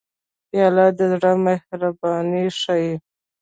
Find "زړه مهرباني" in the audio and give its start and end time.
1.11-2.45